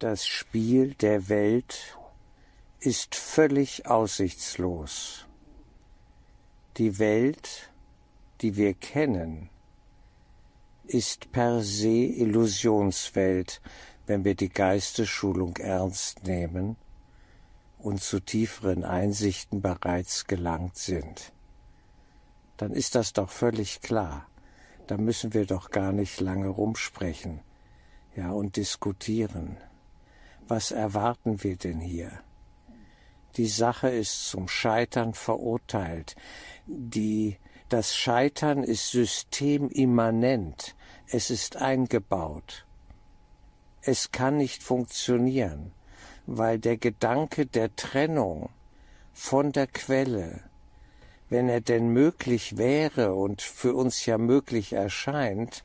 Das 0.00 0.26
Spiel 0.26 0.94
der 0.94 1.28
Welt 1.28 1.96
ist 2.80 3.14
völlig 3.14 3.86
aussichtslos. 3.86 5.26
Die 6.78 6.98
Welt, 6.98 7.70
die 8.40 8.56
wir 8.56 8.74
kennen, 8.74 9.50
ist 10.82 11.30
per 11.30 11.62
se 11.62 11.88
Illusionswelt, 11.88 13.62
wenn 14.06 14.24
wir 14.24 14.34
die 14.34 14.48
Geistesschulung 14.48 15.56
ernst 15.58 16.24
nehmen 16.24 16.76
und 17.78 18.02
zu 18.02 18.18
tieferen 18.18 18.82
Einsichten 18.82 19.62
bereits 19.62 20.26
gelangt 20.26 20.76
sind. 20.76 21.32
Dann 22.56 22.72
ist 22.72 22.96
das 22.96 23.12
doch 23.12 23.30
völlig 23.30 23.80
klar. 23.80 24.26
Da 24.88 24.96
müssen 24.96 25.34
wir 25.34 25.46
doch 25.46 25.70
gar 25.70 25.92
nicht 25.92 26.20
lange 26.20 26.48
rumsprechen, 26.48 27.40
ja, 28.16 28.32
und 28.32 28.56
diskutieren. 28.56 29.56
Was 30.46 30.70
erwarten 30.70 31.42
wir 31.42 31.56
denn 31.56 31.80
hier? 31.80 32.10
Die 33.36 33.46
Sache 33.46 33.88
ist 33.88 34.28
zum 34.28 34.46
Scheitern 34.46 35.14
verurteilt. 35.14 36.16
Die, 36.66 37.38
das 37.68 37.96
Scheitern 37.96 38.62
ist 38.62 38.90
systemimmanent. 38.90 40.76
Es 41.08 41.30
ist 41.30 41.56
eingebaut. 41.56 42.66
Es 43.80 44.12
kann 44.12 44.36
nicht 44.36 44.62
funktionieren, 44.62 45.72
weil 46.26 46.58
der 46.58 46.76
Gedanke 46.76 47.46
der 47.46 47.74
Trennung 47.74 48.50
von 49.12 49.52
der 49.52 49.66
Quelle, 49.66 50.40
wenn 51.28 51.48
er 51.48 51.60
denn 51.60 51.88
möglich 51.88 52.58
wäre 52.58 53.14
und 53.14 53.42
für 53.42 53.74
uns 53.74 54.06
ja 54.06 54.18
möglich 54.18 54.74
erscheint, 54.74 55.64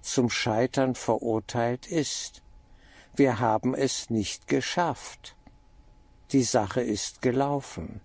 zum 0.00 0.30
Scheitern 0.30 0.94
verurteilt 0.94 1.86
ist. 1.86 2.43
Wir 3.16 3.38
haben 3.38 3.74
es 3.76 4.10
nicht 4.10 4.48
geschafft. 4.48 5.36
Die 6.32 6.42
Sache 6.42 6.80
ist 6.80 7.22
gelaufen. 7.22 8.00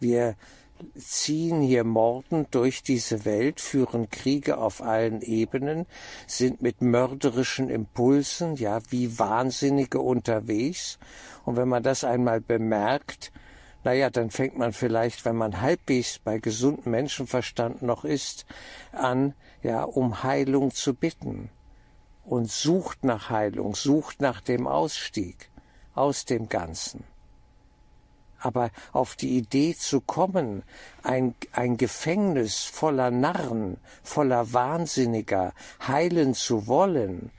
Wir 0.00 0.34
ziehen 0.96 1.60
hier 1.60 1.84
mordend 1.84 2.52
durch 2.56 2.82
diese 2.82 3.24
Welt, 3.24 3.60
führen 3.60 4.10
Kriege 4.10 4.58
auf 4.58 4.82
allen 4.82 5.22
Ebenen, 5.22 5.86
sind 6.26 6.60
mit 6.60 6.82
mörderischen 6.82 7.70
Impulsen, 7.70 8.56
ja, 8.56 8.80
wie 8.88 9.16
Wahnsinnige 9.20 10.00
unterwegs. 10.00 10.98
Und 11.44 11.54
wenn 11.54 11.68
man 11.68 11.84
das 11.84 12.02
einmal 12.02 12.40
bemerkt, 12.40 13.30
naja, 13.84 14.10
dann 14.10 14.30
fängt 14.30 14.58
man 14.58 14.72
vielleicht, 14.72 15.24
wenn 15.24 15.36
man 15.36 15.60
halbwegs 15.60 16.18
bei 16.18 16.38
gesundem 16.38 16.90
Menschenverstand 16.90 17.82
noch 17.82 18.04
ist, 18.04 18.44
an, 18.90 19.34
ja, 19.62 19.84
um 19.84 20.24
Heilung 20.24 20.72
zu 20.72 20.94
bitten 20.94 21.48
und 22.24 22.50
sucht 22.50 23.04
nach 23.04 23.30
Heilung, 23.30 23.74
sucht 23.74 24.20
nach 24.20 24.40
dem 24.40 24.66
Ausstieg 24.66 25.50
aus 25.94 26.24
dem 26.24 26.48
Ganzen. 26.48 27.04
Aber 28.38 28.70
auf 28.92 29.14
die 29.14 29.36
Idee 29.36 29.76
zu 29.76 30.00
kommen, 30.00 30.64
ein, 31.02 31.34
ein 31.52 31.76
Gefängnis 31.76 32.64
voller 32.64 33.10
Narren, 33.10 33.76
voller 34.02 34.52
Wahnsinniger 34.52 35.52
heilen 35.86 36.34
zu 36.34 36.66
wollen, 36.66 37.30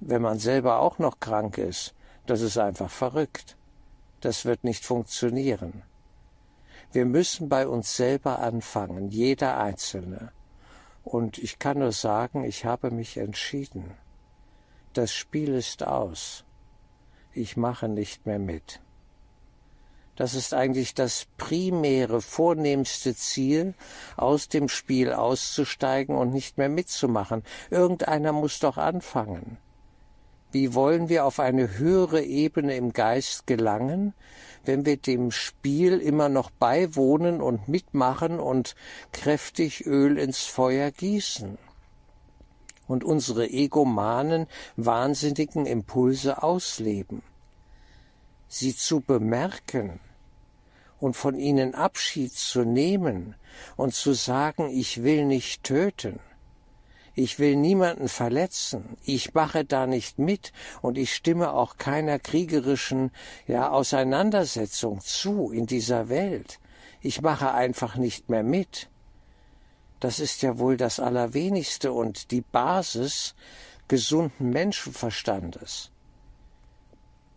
wenn 0.00 0.22
man 0.22 0.38
selber 0.38 0.80
auch 0.80 0.98
noch 0.98 1.20
krank 1.20 1.58
ist, 1.58 1.94
das 2.26 2.40
ist 2.40 2.58
einfach 2.58 2.90
verrückt. 2.90 3.56
Das 4.20 4.44
wird 4.44 4.64
nicht 4.64 4.84
funktionieren. 4.84 5.82
Wir 6.92 7.04
müssen 7.04 7.48
bei 7.48 7.68
uns 7.68 7.96
selber 7.96 8.40
anfangen, 8.40 9.10
jeder 9.10 9.58
Einzelne. 9.58 10.32
Und 11.06 11.38
ich 11.38 11.60
kann 11.60 11.78
nur 11.78 11.92
sagen, 11.92 12.42
ich 12.42 12.64
habe 12.64 12.90
mich 12.90 13.16
entschieden. 13.16 13.92
Das 14.92 15.14
Spiel 15.14 15.54
ist 15.54 15.86
aus. 15.86 16.44
Ich 17.32 17.56
mache 17.56 17.88
nicht 17.88 18.26
mehr 18.26 18.40
mit. 18.40 18.80
Das 20.16 20.34
ist 20.34 20.52
eigentlich 20.52 20.94
das 20.94 21.28
primäre, 21.36 22.20
vornehmste 22.20 23.14
Ziel, 23.14 23.74
aus 24.16 24.48
dem 24.48 24.68
Spiel 24.68 25.12
auszusteigen 25.12 26.16
und 26.16 26.32
nicht 26.32 26.58
mehr 26.58 26.68
mitzumachen. 26.68 27.44
Irgendeiner 27.70 28.32
muss 28.32 28.58
doch 28.58 28.76
anfangen. 28.76 29.58
Wie 30.50 30.74
wollen 30.74 31.08
wir 31.08 31.24
auf 31.24 31.38
eine 31.38 31.78
höhere 31.78 32.22
Ebene 32.22 32.74
im 32.74 32.92
Geist 32.92 33.46
gelangen, 33.46 34.12
wenn 34.66 34.86
wir 34.86 34.96
dem 34.96 35.30
Spiel 35.30 35.98
immer 35.98 36.28
noch 36.28 36.50
beiwohnen 36.50 37.40
und 37.40 37.68
mitmachen 37.68 38.40
und 38.40 38.74
kräftig 39.12 39.86
Öl 39.86 40.18
ins 40.18 40.44
Feuer 40.44 40.90
gießen 40.90 41.58
und 42.86 43.04
unsere 43.04 43.48
egomanen, 43.48 44.46
wahnsinnigen 44.76 45.66
Impulse 45.66 46.42
ausleben. 46.42 47.22
Sie 48.48 48.76
zu 48.76 49.00
bemerken 49.00 50.00
und 50.98 51.16
von 51.16 51.36
ihnen 51.36 51.74
Abschied 51.74 52.32
zu 52.32 52.64
nehmen 52.64 53.34
und 53.76 53.94
zu 53.94 54.12
sagen, 54.12 54.70
ich 54.70 55.02
will 55.02 55.24
nicht 55.24 55.64
töten, 55.64 56.20
ich 57.16 57.38
will 57.38 57.56
niemanden 57.56 58.08
verletzen. 58.08 58.96
Ich 59.02 59.32
mache 59.32 59.64
da 59.64 59.86
nicht 59.86 60.18
mit 60.18 60.52
und 60.82 60.98
ich 60.98 61.14
stimme 61.14 61.52
auch 61.52 61.78
keiner 61.78 62.18
kriegerischen 62.18 63.10
ja, 63.48 63.70
Auseinandersetzung 63.70 65.00
zu 65.00 65.50
in 65.50 65.66
dieser 65.66 66.10
Welt. 66.10 66.60
Ich 67.00 67.22
mache 67.22 67.52
einfach 67.52 67.96
nicht 67.96 68.28
mehr 68.28 68.42
mit. 68.42 68.90
Das 69.98 70.20
ist 70.20 70.42
ja 70.42 70.58
wohl 70.58 70.76
das 70.76 71.00
Allerwenigste 71.00 71.90
und 71.90 72.30
die 72.30 72.42
Basis 72.42 73.34
gesunden 73.88 74.50
Menschenverstandes. 74.50 75.90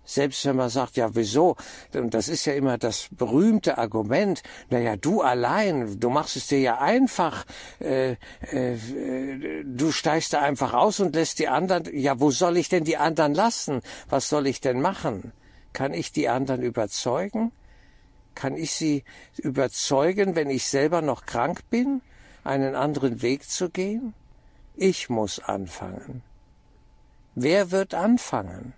Selbst 0.06 0.44
wenn 0.46 0.56
man 0.56 0.70
sagt, 0.70 0.98
ja, 0.98 1.14
wieso? 1.14 1.56
Und 1.94 2.16
das 2.16 2.30
ist 2.30 2.46
ja 2.46 2.54
immer 2.54 2.80
das 2.80 3.10
berühmte 3.12 3.78
Argument. 3.78 4.42
Naja, 4.72 4.96
du 4.96 5.22
allein, 5.22 6.00
du 6.00 6.10
machst 6.10 6.36
es 6.36 6.48
dir 6.48 6.60
ja 6.60 6.80
einfach. 6.80 7.46
Äh, 7.80 8.14
äh, 8.52 8.78
du 9.64 9.92
steigst 9.92 10.34
da 10.34 10.42
einfach 10.42 10.74
aus 10.74 11.00
und 11.00 11.16
lässt 11.16 11.38
die 11.38 11.48
anderen. 11.48 11.84
Ja, 11.94 12.20
wo 12.20 12.32
soll 12.32 12.58
ich 12.58 12.70
denn 12.70 12.86
die 12.86 12.98
anderen 12.98 13.36
lassen? 13.36 13.82
Was 14.10 14.30
soll 14.30 14.48
ich 14.48 14.62
denn 14.62 14.82
machen? 14.82 15.32
Kann 15.74 15.94
ich 15.94 16.12
die 16.12 16.28
anderen 16.28 16.64
überzeugen? 16.64 17.52
Kann 18.34 18.56
ich 18.56 18.72
sie 18.72 19.04
überzeugen, 19.38 20.36
wenn 20.36 20.50
ich 20.50 20.66
selber 20.66 21.02
noch 21.02 21.26
krank 21.26 21.70
bin, 21.70 22.02
einen 22.44 22.74
anderen 22.74 23.22
Weg 23.22 23.48
zu 23.48 23.70
gehen? 23.70 24.14
Ich 24.76 25.10
muss 25.10 25.40
anfangen. 25.40 26.24
Wer 27.36 27.72
wird 27.72 27.94
anfangen? 27.94 28.74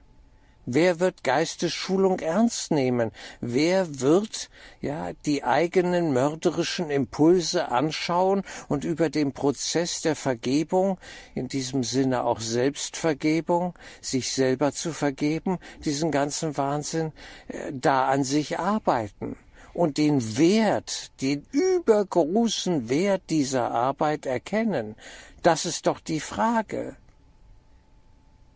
Wer 0.74 1.02
wird 1.02 1.26
Geistesschulung 1.26 2.20
ernst 2.20 2.72
nehmen? 2.72 3.12
Wer 3.42 4.00
wird 4.00 4.50
ja 4.80 5.12
die 5.26 5.44
eigenen 5.44 6.14
mörderischen 6.14 6.90
Impulse 6.90 7.68
anschauen 7.68 8.44
und 8.70 8.86
über 8.86 9.10
den 9.10 9.34
Prozess 9.34 10.00
der 10.00 10.16
Vergebung, 10.16 10.98
in 11.36 11.50
diesem 11.50 11.84
Sinne 11.84 12.24
auch 12.24 12.40
Selbstvergebung, 12.40 13.74
sich 14.00 14.32
selber 14.32 14.72
zu 14.72 14.94
vergeben, 14.94 15.60
diesen 15.84 16.10
ganzen 16.10 16.56
Wahnsinn, 16.56 17.12
äh, 17.50 17.74
da 17.74 18.08
an 18.08 18.24
sich 18.24 18.58
arbeiten? 18.58 19.36
und 19.74 19.98
den 19.98 20.38
Wert, 20.38 21.12
den 21.22 21.46
übergroßen 21.52 22.90
Wert 22.90 23.22
dieser 23.30 23.72
Arbeit 23.72 24.26
erkennen. 24.26 24.98
Das 25.44 25.66
ist 25.66 25.88
doch 25.88 26.02
die 26.02 26.20
Frage. 26.20 26.98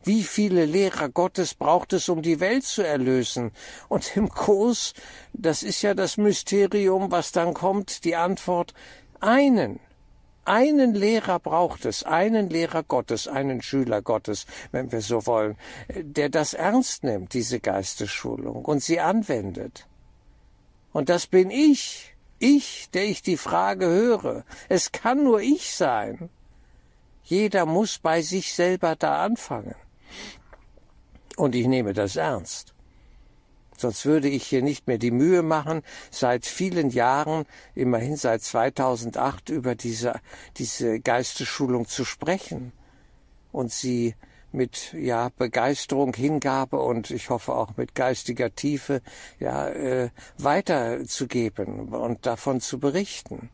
Wie 0.06 0.22
viele 0.22 0.66
Lehrer 0.66 1.10
Gottes 1.10 1.56
braucht 1.56 1.92
es, 1.92 2.10
um 2.10 2.22
die 2.22 2.40
Welt 2.40 2.64
zu 2.64 2.84
erlösen? 2.84 3.52
Und 3.90 4.16
im 4.16 4.30
Kurs, 4.30 4.94
das 5.34 5.64
ist 5.64 5.82
ja 5.82 5.96
das 5.96 6.18
Mysterium, 6.18 7.10
was 7.10 7.32
dann 7.32 7.56
kommt, 7.56 8.06
die 8.06 8.16
Antwort, 8.16 8.76
einen. 9.20 9.80
Einen 10.46 10.94
Lehrer 10.94 11.40
braucht 11.40 11.86
es, 11.86 12.04
einen 12.04 12.52
Lehrer 12.52 12.84
Gottes, 12.84 13.28
einen 13.28 13.64
Schüler 13.64 14.04
Gottes, 14.04 14.46
wenn 14.72 14.92
wir 14.92 15.02
so 15.02 15.26
wollen, 15.26 15.58
der 15.90 16.30
das 16.30 16.54
ernst 16.54 17.04
nimmt, 17.04 17.34
diese 17.34 17.60
Geistesschulung, 17.60 18.64
und 18.64 18.84
sie 18.84 19.00
anwendet. 19.00 19.88
Und 20.94 21.10
das 21.10 21.26
bin 21.26 21.50
ich, 21.50 22.16
ich, 22.38 22.92
der 22.94 23.06
ich 23.06 23.24
die 23.24 23.38
Frage 23.38 23.88
höre. 23.88 24.46
Es 24.70 24.92
kann 24.92 25.24
nur 25.24 25.42
ich 25.42 25.76
sein. 25.76 26.30
Jeder 27.24 27.66
muss 27.66 27.98
bei 27.98 28.22
sich 28.22 28.54
selber 28.54 28.96
da 28.96 29.24
anfangen. 29.24 29.74
Und 31.36 31.56
ich 31.56 31.68
nehme 31.68 31.94
das 31.94 32.16
ernst. 32.16 32.74
Sonst 33.78 34.06
würde 34.06 34.30
ich 34.30 34.46
hier 34.48 34.62
nicht 34.62 34.88
mehr 34.88 34.98
die 34.98 35.12
Mühe 35.12 35.42
machen, 35.42 35.82
seit 36.10 36.46
vielen 36.46 36.90
Jahren, 36.92 37.46
immerhin 37.74 38.16
seit 38.16 38.42
2008, 38.42 39.50
über 39.50 39.76
diese, 39.76 40.22
diese 40.58 41.00
Geistesschulung 41.02 41.88
zu 41.88 42.06
sprechen 42.06 42.72
und 43.52 43.72
sie 43.72 44.16
mit 44.54 44.94
ja 44.94 45.30
Begeisterung, 45.38 46.14
Hingabe 46.14 46.80
und 46.80 47.12
ich 47.12 47.30
hoffe 47.30 47.54
auch 47.54 47.76
mit 47.76 47.94
geistiger 47.94 48.56
Tiefe 48.56 49.02
ja 49.40 49.68
äh, 49.68 50.10
weiterzugeben 50.38 51.90
und 51.90 52.26
davon 52.26 52.62
zu 52.62 52.80
berichten. 52.80 53.50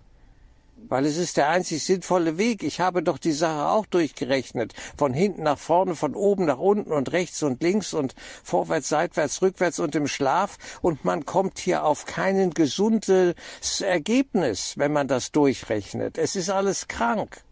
Weil 0.88 1.06
es 1.06 1.18
ist 1.18 1.38
der 1.38 1.50
einzig 1.50 1.84
sinnvolle 1.84 2.38
Weg. 2.38 2.64
Ich 2.64 2.80
habe 2.80 3.04
doch 3.04 3.18
die 3.18 3.32
Sache 3.32 3.70
auch 3.70 3.86
durchgerechnet. 3.86 4.74
Von 4.98 5.14
hinten 5.14 5.44
nach 5.44 5.58
vorne, 5.58 5.96
von 5.96 6.16
oben 6.16 6.46
nach 6.46 6.58
unten 6.58 6.92
und 6.92 7.12
rechts 7.12 7.44
und 7.44 7.62
links 7.62 7.94
und 7.94 8.16
vorwärts, 8.44 8.90
seitwärts, 8.90 9.42
rückwärts 9.42 9.80
und 9.80 9.96
im 9.96 10.08
Schlaf. 10.08 10.58
Und 10.82 11.06
man 11.06 11.26
kommt 11.26 11.60
hier 11.60 11.84
auf 11.86 12.06
kein 12.06 12.52
gesundes 12.52 13.36
Ergebnis, 13.80 14.74
wenn 14.78 14.94
man 14.94 15.08
das 15.08 15.32
durchrechnet. 15.32 16.18
Es 16.18 16.36
ist 16.36 16.50
alles 16.50 16.88
krank. 16.88 17.44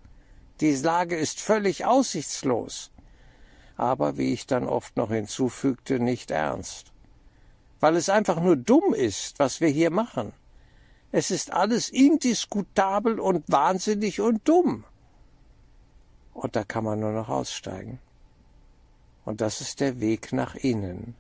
Die 0.62 0.76
Lage 0.76 1.16
ist 1.16 1.40
völlig 1.40 1.86
aussichtslos. 1.86 2.92
Aber, 3.78 4.18
wie 4.18 4.34
ich 4.34 4.46
dann 4.46 4.68
oft 4.68 4.98
noch 4.98 5.10
hinzufügte, 5.10 6.00
nicht 6.00 6.32
ernst. 6.32 6.92
Weil 7.80 7.96
es 7.96 8.10
einfach 8.10 8.42
nur 8.42 8.58
dumm 8.58 8.94
ist, 8.94 9.40
was 9.40 9.62
wir 9.62 9.70
hier 9.70 9.90
machen. 9.90 10.34
Es 11.12 11.32
ist 11.32 11.52
alles 11.52 11.90
indiskutabel 11.90 13.20
und 13.20 13.44
wahnsinnig 13.48 14.22
und 14.22 14.48
dumm. 14.48 14.86
Und 16.34 16.56
da 16.56 16.64
kann 16.64 16.84
man 16.84 17.00
nur 17.00 17.12
noch 17.12 17.30
aussteigen. 17.30 18.00
Und 19.26 19.42
das 19.42 19.62
ist 19.62 19.80
der 19.80 20.00
Weg 20.00 20.32
nach 20.32 20.56
innen. 20.56 21.16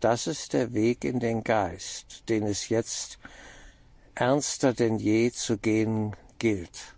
Das 0.00 0.26
ist 0.26 0.52
der 0.52 0.74
Weg 0.74 1.04
in 1.04 1.18
den 1.18 1.44
Geist, 1.44 2.28
den 2.28 2.44
es 2.44 2.68
jetzt 2.68 3.18
ernster 4.14 4.74
denn 4.74 4.98
je 4.98 5.32
zu 5.32 5.56
gehen 5.58 6.14
gilt 6.38 6.94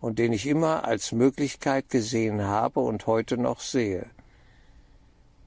und 0.00 0.18
den 0.18 0.32
ich 0.32 0.46
immer 0.46 0.84
als 0.84 1.12
Möglichkeit 1.12 1.88
gesehen 1.90 2.42
habe 2.42 2.80
und 2.80 3.06
heute 3.06 3.36
noch 3.36 3.60
sehe 3.60 4.10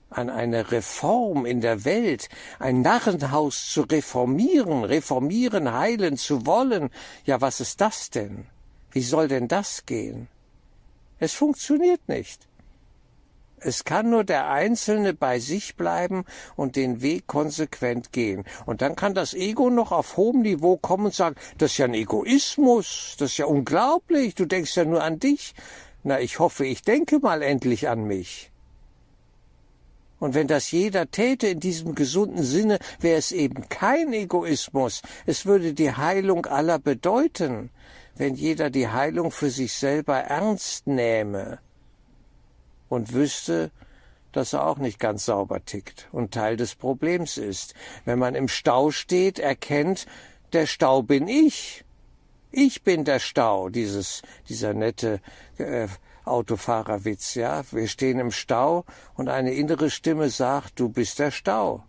an 0.09 0.29
eine 0.29 0.71
Reform 0.71 1.45
in 1.45 1.61
der 1.61 1.85
Welt, 1.85 2.29
ein 2.59 2.81
Narrenhaus 2.81 3.71
zu 3.71 3.81
reformieren, 3.81 4.83
reformieren, 4.83 5.73
heilen 5.73 6.17
zu 6.17 6.45
wollen. 6.45 6.89
Ja, 7.25 7.41
was 7.41 7.59
ist 7.59 7.81
das 7.81 8.09
denn? 8.09 8.45
Wie 8.91 9.03
soll 9.03 9.27
denn 9.27 9.47
das 9.47 9.85
gehen? 9.85 10.27
Es 11.19 11.33
funktioniert 11.33 12.07
nicht. 12.07 12.47
Es 13.61 13.83
kann 13.83 14.09
nur 14.09 14.23
der 14.23 14.49
Einzelne 14.49 15.13
bei 15.13 15.39
sich 15.39 15.75
bleiben 15.75 16.23
und 16.55 16.77
den 16.77 17.01
Weg 17.01 17.27
konsequent 17.27 18.13
gehen. 18.13 18.45
Und 18.65 18.81
dann 18.81 18.95
kann 18.95 19.13
das 19.13 19.33
Ego 19.33 19.69
noch 19.69 19.91
auf 19.91 20.15
hohem 20.15 20.41
Niveau 20.41 20.77
kommen 20.77 21.07
und 21.07 21.13
sagen, 21.13 21.35
das 21.57 21.71
ist 21.71 21.77
ja 21.77 21.85
ein 21.85 21.93
Egoismus, 21.93 23.15
das 23.19 23.31
ist 23.31 23.37
ja 23.37 23.45
unglaublich, 23.47 24.35
du 24.35 24.45
denkst 24.45 24.75
ja 24.77 24.85
nur 24.85 25.03
an 25.03 25.19
dich. 25.19 25.53
Na, 26.03 26.21
ich 26.21 26.39
hoffe, 26.39 26.65
ich 26.65 26.83
denke 26.83 27.19
mal 27.19 27.41
endlich 27.41 27.89
an 27.89 28.05
mich. 28.05 28.49
Und 30.19 30.33
wenn 30.33 30.47
das 30.47 30.71
jeder 30.71 31.09
täte 31.09 31.47
in 31.47 31.59
diesem 31.59 31.95
gesunden 31.95 32.43
Sinne, 32.43 32.79
wäre 32.99 33.17
es 33.17 33.31
eben 33.31 33.69
kein 33.69 34.11
Egoismus. 34.13 35.01
Es 35.25 35.45
würde 35.45 35.73
die 35.73 35.93
Heilung 35.93 36.45
aller 36.45 36.77
bedeuten, 36.77 37.69
wenn 38.15 38.35
jeder 38.35 38.69
die 38.69 38.89
Heilung 38.89 39.31
für 39.31 39.49
sich 39.49 39.73
selber 39.73 40.17
ernst 40.17 40.87
nähme 40.87 41.59
und 42.89 43.13
wüsste, 43.13 43.71
dass 44.31 44.53
er 44.53 44.67
auch 44.67 44.77
nicht 44.77 44.99
ganz 44.99 45.25
sauber 45.25 45.63
tickt 45.63 46.07
und 46.11 46.33
Teil 46.33 46.57
des 46.57 46.75
Problems 46.75 47.37
ist. 47.37 47.73
Wenn 48.05 48.19
man 48.19 48.35
im 48.35 48.47
Stau 48.47 48.91
steht, 48.91 49.39
erkennt, 49.39 50.05
der 50.53 50.65
Stau 50.65 51.01
bin 51.01 51.27
ich. 51.27 51.85
Ich 52.51 52.83
bin 52.83 53.05
der 53.05 53.19
Stau, 53.19 53.69
dieses, 53.69 54.21
dieser 54.47 54.73
nette 54.73 55.21
äh, 55.57 55.87
Autofahrerwitz, 56.29 57.35
ja. 57.35 57.63
Wir 57.71 57.87
stehen 57.87 58.19
im 58.19 58.31
Stau 58.31 58.85
und 59.15 59.29
eine 59.29 59.53
innere 59.53 59.89
Stimme 59.89 60.29
sagt, 60.29 60.79
du 60.79 60.89
bist 60.89 61.19
der 61.19 61.31
Stau. 61.31 61.83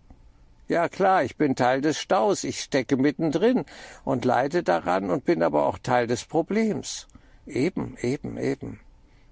Ja 0.69 0.89
klar, 0.89 1.25
ich 1.25 1.37
bin 1.37 1.57
Teil 1.57 1.81
des 1.81 1.99
Staus, 1.99 2.45
ich 2.45 2.61
stecke 2.61 2.97
mittendrin 2.97 3.65
und 4.05 4.25
leide 4.25 4.63
daran 4.63 5.11
und 5.11 5.25
bin 5.25 5.43
aber 5.43 5.67
auch 5.67 5.79
Teil 5.79 6.07
des 6.07 6.25
Problems. 6.25 7.09
Eben, 7.47 7.97
eben, 8.01 8.39
eben. 8.39 8.81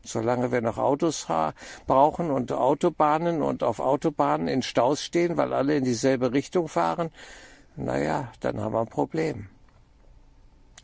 Solange 0.03 0.51
wir 0.51 0.61
noch 0.63 0.79
Autos 0.79 1.29
brauchen 1.87 2.31
und 2.31 2.51
Autobahnen 2.51 3.43
und 3.43 3.63
auf 3.63 3.79
Autobahnen 3.79 4.49
in 4.49 4.63
Staus 4.63 5.03
stehen, 5.03 5.37
weil 5.37 5.53
alle 5.53 5.77
in 5.77 5.85
dieselbe 5.85 6.33
Richtung 6.33 6.67
fahren, 6.67 7.11
naja, 7.77 8.33
dann 8.41 8.61
haben 8.61 8.73
wir 8.73 8.81
ein 8.81 8.89
Problem. 8.89 9.49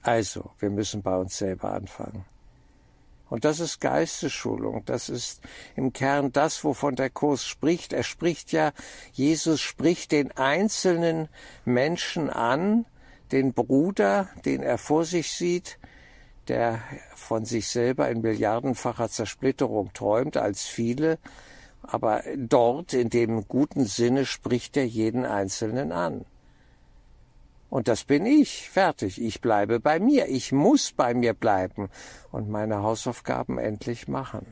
Also, 0.03 0.51
wir 0.59 0.71
müssen 0.71 1.03
bei 1.03 1.17
uns 1.17 1.37
selber 1.39 1.73
anfangen. 1.73 2.25
Und 3.35 3.45
das 3.45 3.59
ist 3.59 3.81
Geistesschulung. 3.81 4.85
Das 4.85 5.09
ist 5.09 5.41
im 5.75 5.93
Kern 5.93 6.31
das, 6.31 6.63
wovon 6.63 6.95
der 6.95 7.11
Kurs 7.11 7.45
spricht. 7.45 7.93
Er 7.93 8.05
spricht 8.05 8.53
ja, 8.53 8.71
Jesus 9.11 9.61
spricht 9.61 10.13
den 10.13 10.31
einzelnen 10.31 11.29
Menschen 11.65 12.31
an, 12.31 12.87
den 13.33 13.53
Bruder, 13.53 14.29
den 14.45 14.63
er 14.63 14.79
vor 14.79 15.05
sich 15.05 15.33
sieht, 15.33 15.81
der 16.47 16.81
von 17.17 17.45
sich 17.45 17.67
selber 17.67 18.09
in 18.09 18.21
milliardenfacher 18.21 19.09
Zersplitterung 19.09 19.93
träumt 19.93 20.37
als 20.37 20.63
viele, 20.63 21.19
aber 21.83 22.23
dort 22.37 22.93
in 22.93 23.11
dem 23.11 23.49
guten 23.49 23.85
Sinne 23.85 24.27
spricht 24.27 24.77
er 24.77 24.87
jeden 24.87 25.27
Einzelnen 25.27 25.91
an. 25.91 26.25
Und 27.75 27.89
das 27.89 28.05
bin 28.05 28.25
ich. 28.25 28.71
Fertig. 28.71 29.21
Ich 29.21 29.41
bleibe 29.41 29.81
bei 29.81 29.99
mir. 29.99 30.29
Ich 30.29 30.53
muss 30.53 30.93
bei 30.93 31.13
mir 31.13 31.35
bleiben 31.35 31.91
und 32.31 32.49
meine 32.49 32.85
Hausaufgaben 32.85 33.59
endlich 33.59 34.07
machen. 34.07 34.47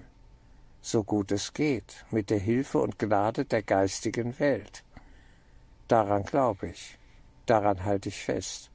So 0.81 1.05
gut 1.05 1.31
es 1.31 1.53
geht. 1.53 2.05
Mit 2.11 2.31
der 2.31 2.41
Hilfe 2.41 2.81
und 2.81 2.99
Gnade 2.99 3.45
der 3.45 3.63
geistigen 3.63 4.37
Welt. 4.41 4.83
Daran 5.87 6.25
glaube 6.25 6.71
ich. 6.71 6.99
Daran 7.47 7.85
halte 7.85 8.09
ich 8.09 8.25
fest. 8.25 8.72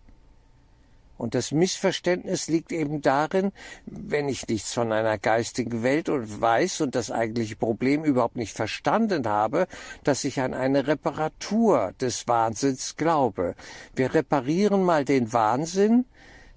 Und 1.17 1.33
das 1.33 1.51
Missverständnis 1.51 2.47
liegt 2.47 2.71
eben 2.71 3.01
darin, 3.01 3.51
wenn 3.85 4.29
ich 4.29 4.47
nichts 4.47 4.73
von 4.73 4.91
einer 4.91 5.17
geistigen 5.17 5.81
Welt 5.83 6.09
und 6.09 6.41
weiß 6.41 6.81
und 6.81 6.95
das 6.95 7.11
eigentliche 7.11 7.55
Problem 7.55 8.03
überhaupt 8.03 8.35
nicht 8.35 8.55
verstanden 8.55 9.27
habe, 9.27 9.67
dass 10.03 10.23
ich 10.23 10.39
an 10.39 10.53
eine 10.53 10.87
Reparatur 10.87 11.93
des 11.99 12.27
Wahnsinns 12.27 12.95
glaube. 12.95 13.55
Wir 13.95 14.13
reparieren 14.13 14.83
mal 14.83 15.05
den 15.05 15.33
Wahnsinn, 15.33 16.05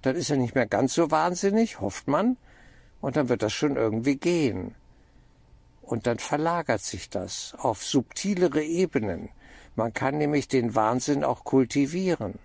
dann 0.03 0.15
ist 0.15 0.29
er 0.29 0.37
nicht 0.37 0.55
mehr 0.55 0.67
ganz 0.67 0.93
so 0.93 1.11
wahnsinnig, 1.11 1.79
hofft 1.79 2.07
man, 2.07 2.37
und 3.01 3.15
dann 3.15 3.29
wird 3.29 3.41
das 3.41 3.53
schon 3.53 3.75
irgendwie 3.75 4.15
gehen. 4.15 4.75
Und 5.81 6.07
dann 6.07 6.19
verlagert 6.19 6.81
sich 6.81 7.09
das 7.09 7.55
auf 7.57 7.83
subtilere 7.83 8.63
Ebenen. 8.63 9.29
Man 9.75 9.93
kann 9.93 10.17
nämlich 10.17 10.47
den 10.47 10.75
Wahnsinn 10.75 11.23
auch 11.23 11.43
kultivieren. 11.43 12.39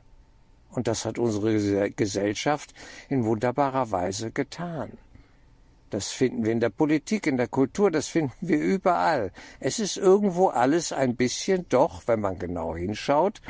Und 0.76 0.88
das 0.88 1.06
hat 1.06 1.18
unsere 1.18 1.90
Gesellschaft 1.90 2.74
in 3.08 3.24
wunderbarer 3.24 3.90
Weise 3.92 4.30
getan. 4.30 4.92
Das 5.88 6.08
finden 6.08 6.44
wir 6.44 6.52
in 6.52 6.60
der 6.60 6.68
Politik, 6.68 7.26
in 7.26 7.38
der 7.38 7.48
Kultur, 7.48 7.90
das 7.90 8.08
finden 8.08 8.34
wir 8.42 8.58
überall. 8.58 9.32
Es 9.58 9.78
ist 9.78 9.96
irgendwo 9.96 10.48
alles 10.48 10.92
ein 10.92 11.16
bisschen 11.16 11.66
doch, 11.70 12.02
wenn 12.06 12.20
man 12.20 12.38
genau 12.38 12.76
hinschaut 12.76 13.40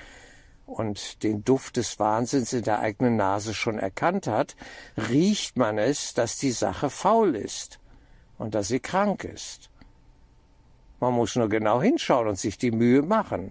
und 0.66 1.24
den 1.24 1.42
Duft 1.42 1.78
des 1.78 1.98
Wahnsinns 1.98 2.52
in 2.52 2.62
der 2.62 2.78
eigenen 2.78 3.16
Nase 3.16 3.54
schon 3.54 3.80
erkannt 3.80 4.28
hat, 4.28 4.54
riecht 4.96 5.56
man 5.56 5.78
es, 5.78 6.14
dass 6.14 6.38
die 6.38 6.52
Sache 6.52 6.90
faul 6.90 7.34
ist 7.34 7.80
und 8.38 8.54
dass 8.54 8.68
sie 8.68 8.78
krank 8.78 9.24
ist. 9.24 9.68
Man 11.00 11.14
muss 11.14 11.34
nur 11.34 11.48
genau 11.48 11.82
hinschauen 11.82 12.28
und 12.28 12.38
sich 12.38 12.56
die 12.56 12.70
Mühe 12.70 13.02
machen. 13.02 13.50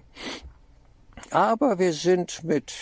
Aber 1.30 1.78
wir 1.78 1.92
sind 1.92 2.42
mit 2.46 2.74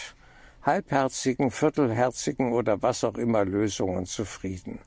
halbherzigen, 0.63 1.51
viertelherzigen 1.51 2.53
oder 2.53 2.81
was 2.81 3.03
auch 3.03 3.17
immer 3.17 3.45
Lösungen 3.45 4.05
zufrieden. 4.05 4.79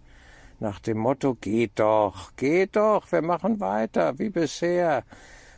Nach 0.59 0.81
dem 0.81 0.99
Motto, 0.99 1.35
geht 1.35 1.73
doch, 1.79 2.35
geht 2.37 2.77
doch, 2.77 3.13
wir 3.13 3.23
machen 3.23 3.61
weiter, 3.61 4.19
wie 4.19 4.31
bisher. 4.31 5.05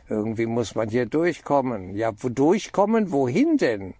Irgendwie 0.09 0.45
muss 0.45 0.75
man 0.75 0.89
hier 0.89 1.05
durchkommen. 1.05 1.95
Ja, 1.95 2.11
wo 2.17 2.29
durchkommen, 2.29 3.11
wohin 3.11 3.57
denn? 3.57 3.93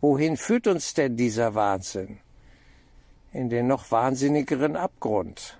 Wohin 0.00 0.36
führt 0.36 0.66
uns 0.66 0.94
denn 0.94 1.16
dieser 1.16 1.54
Wahnsinn? 1.54 2.20
In 3.32 3.50
den 3.50 3.66
noch 3.66 3.90
wahnsinnigeren 3.90 4.76
Abgrund 4.76 5.58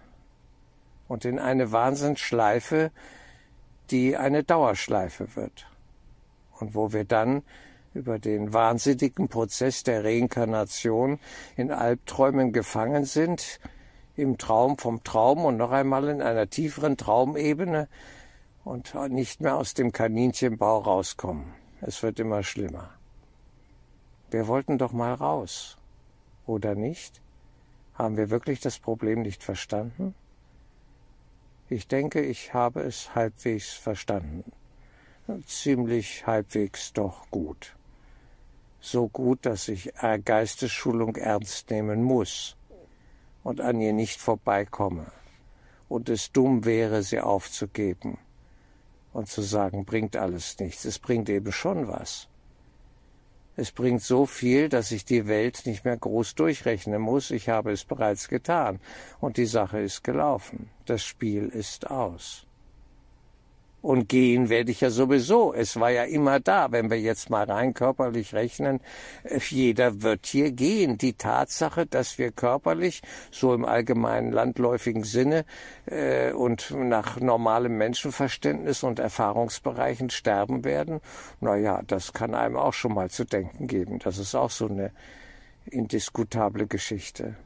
und 1.09 1.25
in 1.25 1.39
eine 1.39 1.73
Wahnsinnsschleife, 1.73 2.91
die 3.91 4.17
eine 4.17 4.45
Dauerschleife 4.45 5.37
wird 5.37 5.67
und 6.61 6.75
wo 6.75 6.93
wir 6.93 7.05
dann 7.05 7.43
über 7.95 8.19
den 8.19 8.53
wahnsinnigen 8.53 9.29
Prozess 9.29 9.83
der 9.83 10.05
Reinkarnation 10.05 11.19
in 11.57 11.71
Albträumen 11.71 12.53
gefangen 12.53 13.05
sind, 13.05 13.61
im 14.17 14.37
Traum 14.37 14.79
vom 14.79 15.05
Traum 15.05 15.45
und 15.45 15.57
noch 15.57 15.71
einmal 15.71 16.09
in 16.09 16.23
einer 16.23 16.51
tieferen 16.51 16.97
Traumebene 16.97 17.89
und 18.65 18.95
nicht 19.11 19.41
mehr 19.41 19.57
aus 19.57 19.75
dem 19.75 19.93
Kaninchenbau 19.93 20.79
rauskommen. 20.79 21.55
Es 21.81 22.03
wird 22.03 22.19
immer 22.19 22.43
schlimmer. 22.43 22.91
Wir 24.31 24.47
wollten 24.47 24.77
doch 24.77 24.93
mal 24.93 25.15
raus, 25.15 25.79
oder 26.47 26.75
nicht? 26.75 27.23
Haben 27.95 28.17
wir 28.17 28.31
wirklich 28.31 28.61
das 28.61 28.79
Problem 28.79 29.23
nicht 29.23 29.43
verstanden? 29.43 30.15
Ich 31.71 31.89
denke, 31.89 32.21
ich 32.21 32.53
habe 32.55 32.83
es 32.83 33.15
halbwegs 33.15 33.73
verstanden. 33.73 34.53
Ziemlich 35.47 36.27
halbwegs 36.27 36.93
doch 36.93 37.31
gut. 37.31 37.78
So 38.81 39.09
gut, 39.09 39.45
dass 39.45 39.69
ich 39.69 39.93
Geistesschulung 40.25 41.17
ernst 41.17 41.71
nehmen 41.71 42.03
muss 42.03 42.57
und 43.43 43.61
an 43.61 43.81
ihr 43.81 43.93
nicht 43.93 44.21
vorbeikomme 44.21 45.07
und 45.89 46.09
es 46.09 46.33
dumm 46.33 46.65
wäre, 46.65 47.03
sie 47.03 47.21
aufzugeben 47.21 48.19
und 49.13 49.29
zu 49.29 49.43
sagen, 49.43 49.85
bringt 49.85 50.17
alles 50.17 50.59
nichts. 50.59 50.85
Es 50.85 50.99
bringt 50.99 51.29
eben 51.29 51.53
schon 51.53 51.89
was. 51.89 52.29
Es 53.57 53.73
bringt 53.73 54.03
so 54.03 54.27
viel, 54.27 54.69
dass 54.69 54.93
ich 54.93 55.05
die 55.05 55.27
Welt 55.27 55.63
nicht 55.67 55.85
mehr 55.85 55.97
groß 55.97 56.37
durchrechnen 56.37 57.01
muss. 57.01 57.33
Ich 57.33 57.49
habe 57.49 57.73
es 57.73 57.85
bereits 57.85 58.29
getan. 58.29 58.79
Und 59.19 59.37
die 59.37 59.47
Sache 59.47 59.81
ist 59.81 60.05
gelaufen. 60.05 60.71
Das 60.87 61.03
Spiel 61.03 61.49
ist 61.49 61.91
aus. 61.91 62.47
Und 63.81 64.09
gehen 64.09 64.49
werde 64.49 64.73
ich 64.73 64.81
ja 64.81 64.91
sowieso. 64.91 65.55
Es 65.55 65.79
war 65.79 65.91
ja 65.91 66.03
immer 66.03 66.41
da, 66.41 66.73
wenn 66.73 66.91
wir 66.91 67.01
jetzt 67.01 67.31
mal 67.31 67.45
rein 67.45 67.75
körperlich 67.75 68.35
rechnen. 68.35 68.81
Äh, 69.23 69.39
jeder 69.49 70.03
wird 70.03 70.27
hier 70.27 70.51
gehen. 70.51 70.99
Die 70.99 71.13
Tatsache, 71.13 71.87
dass 71.87 72.19
wir 72.19 72.33
körperlich, 72.33 73.03
so 73.31 73.55
im 73.55 73.65
allgemeinen 73.65 74.33
landläufigen 74.33 75.05
Sinne 75.05 75.45
äh, 75.87 76.33
und 76.33 76.73
nach 76.73 77.21
normalem 77.21 77.79
Menschenverständnis 77.79 78.83
und 78.83 78.99
Erfahrungsbereichen 78.99 80.11
sterben 80.11 80.65
werden, 80.65 81.01
na 81.41 81.57
ja, 81.57 81.83
das 81.87 82.13
kann 82.13 82.35
einem 82.35 82.57
auch 82.57 82.75
schon 82.75 82.95
mal 82.95 83.11
zu 83.11 83.25
denken 83.25 83.69
geben. 83.69 84.01
Das 84.01 84.19
ist 84.19 84.35
auch 84.35 84.51
so 84.51 84.67
eine 84.67 84.91
indiskutable 85.67 86.67
Geschichte. 86.67 87.37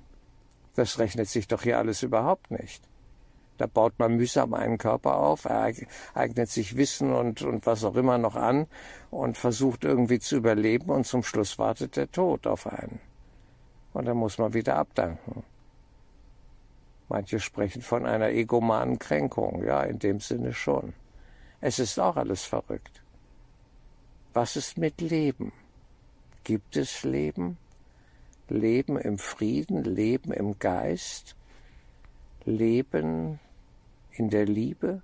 Das 0.77 0.99
rechnet 0.99 1.29
sich 1.29 1.47
doch 1.47 1.63
hier 1.63 1.77
alles 1.77 2.03
überhaupt 2.03 2.51
nicht. 2.51 2.83
Da 3.59 3.67
baut 3.67 3.99
man 3.99 4.17
mühsam 4.17 4.55
einen 4.55 4.79
Körper 4.79 5.17
auf, 5.17 5.47
eignet 6.15 6.49
sich 6.49 6.77
Wissen 6.77 7.13
und, 7.13 7.43
und 7.43 7.67
was 7.67 7.85
auch 7.85 7.95
immer 7.97 8.19
noch 8.19 8.35
an 8.35 8.67
und 9.11 9.37
versucht 9.37 9.85
irgendwie 9.85 10.19
zu 10.19 10.37
überleben 10.37 10.91
und 10.91 11.07
zum 11.07 11.23
Schluss 11.23 11.59
wartet 11.59 11.97
der 11.97 12.11
Tod 12.11 12.47
auf 12.47 12.67
einen. 12.67 13.01
Und 13.93 14.07
dann 14.07 14.17
muss 14.17 14.39
man 14.39 14.55
wieder 14.55 14.77
abdanken. 14.77 15.45
Manche 17.09 17.41
sprechen 17.41 17.83
von 17.83 18.07
einer 18.07 18.31
egomanen 18.31 18.99
Kränkung. 18.99 19.63
Ja, 19.65 19.83
in 19.83 19.99
dem 19.99 20.21
Sinne 20.21 20.55
schon. 20.55 20.95
Es 21.61 21.79
ist 21.79 22.01
auch 22.01 22.17
alles 22.17 22.45
verrückt. 22.45 23.03
Was 24.33 24.57
ist 24.57 24.79
mit 24.79 25.01
Leben? 25.03 25.53
Gibt 26.43 26.77
es 26.77 27.03
Leben? 27.05 27.59
Leben 28.49 28.97
im 28.97 29.19
Frieden, 29.19 29.85
Leben 29.85 30.33
im 30.33 30.59
Geist, 30.59 31.37
Leben 32.45 33.39
in 34.11 34.31
der 34.31 34.47
Liebe, 34.47 35.03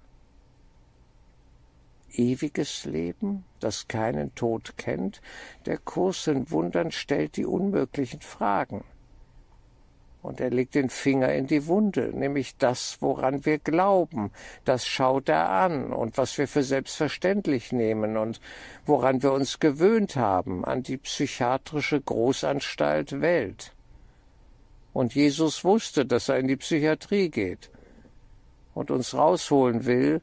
ewiges 2.12 2.84
Leben, 2.84 3.44
das 3.60 3.88
keinen 3.88 4.34
Tod 4.34 4.76
kennt, 4.76 5.20
der 5.66 5.78
Kurs 5.78 6.26
in 6.26 6.50
Wundern 6.50 6.90
stellt 6.90 7.36
die 7.36 7.46
unmöglichen 7.46 8.20
Fragen. 8.20 8.84
Und 10.20 10.40
er 10.40 10.50
legt 10.50 10.74
den 10.74 10.90
Finger 10.90 11.32
in 11.32 11.46
die 11.46 11.66
Wunde, 11.68 12.10
nämlich 12.12 12.56
das, 12.56 12.98
woran 13.00 13.44
wir 13.44 13.58
glauben, 13.58 14.32
das 14.64 14.84
schaut 14.84 15.28
er 15.28 15.48
an 15.48 15.92
und 15.92 16.18
was 16.18 16.36
wir 16.38 16.48
für 16.48 16.64
selbstverständlich 16.64 17.72
nehmen 17.72 18.16
und 18.16 18.40
woran 18.84 19.22
wir 19.22 19.32
uns 19.32 19.60
gewöhnt 19.60 20.16
haben, 20.16 20.64
an 20.64 20.82
die 20.82 20.96
psychiatrische 20.96 22.00
Großanstalt 22.00 23.20
Welt. 23.20 23.72
Und 24.98 25.14
Jesus 25.14 25.62
wusste, 25.62 26.04
dass 26.04 26.28
er 26.28 26.40
in 26.40 26.48
die 26.48 26.56
Psychiatrie 26.56 27.28
geht 27.28 27.70
und 28.74 28.90
uns 28.90 29.14
rausholen 29.14 29.86
will 29.86 30.22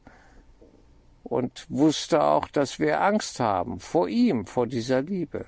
und 1.24 1.64
wusste 1.70 2.22
auch, 2.22 2.46
dass 2.48 2.78
wir 2.78 3.00
Angst 3.00 3.40
haben 3.40 3.80
vor 3.80 4.06
ihm, 4.06 4.44
vor 4.44 4.66
dieser 4.66 5.00
Liebe. 5.00 5.46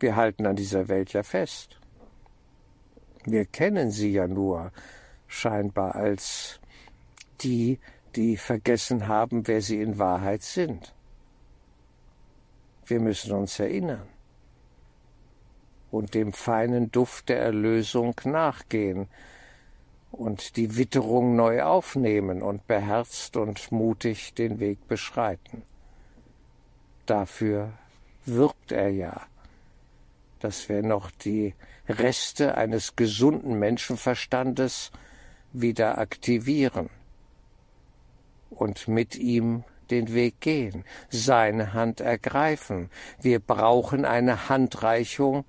Wir 0.00 0.16
halten 0.16 0.46
an 0.46 0.56
dieser 0.56 0.88
Welt 0.88 1.12
ja 1.12 1.22
fest. 1.22 1.78
Wir 3.24 3.44
kennen 3.44 3.92
sie 3.92 4.10
ja 4.10 4.26
nur 4.26 4.72
scheinbar 5.28 5.94
als 5.94 6.58
die, 7.40 7.78
die 8.16 8.36
vergessen 8.36 9.06
haben, 9.06 9.46
wer 9.46 9.62
sie 9.62 9.80
in 9.80 9.96
Wahrheit 10.00 10.42
sind. 10.42 10.92
Wir 12.84 12.98
müssen 12.98 13.30
uns 13.30 13.60
erinnern 13.60 14.08
und 15.90 16.14
dem 16.14 16.32
feinen 16.32 16.90
Duft 16.92 17.28
der 17.28 17.40
Erlösung 17.40 18.14
nachgehen, 18.24 19.08
und 20.10 20.56
die 20.56 20.76
Witterung 20.76 21.36
neu 21.36 21.62
aufnehmen 21.62 22.42
und 22.42 22.66
beherzt 22.66 23.36
und 23.36 23.70
mutig 23.70 24.34
den 24.34 24.58
Weg 24.58 24.88
beschreiten. 24.88 25.62
Dafür 27.06 27.72
wirbt 28.24 28.72
er 28.72 28.90
ja, 28.90 29.26
dass 30.40 30.68
wir 30.68 30.82
noch 30.82 31.10
die 31.10 31.54
Reste 31.88 32.56
eines 32.56 32.96
gesunden 32.96 33.58
Menschenverstandes 33.58 34.90
wieder 35.52 35.98
aktivieren 35.98 36.90
und 38.50 38.88
mit 38.88 39.16
ihm 39.16 39.64
den 39.90 40.12
Weg 40.12 40.40
gehen, 40.40 40.84
seine 41.08 41.72
Hand 41.72 42.00
ergreifen. 42.00 42.90
Wir 43.20 43.40
brauchen 43.40 44.04
eine 44.04 44.50
Handreichung 44.50 45.46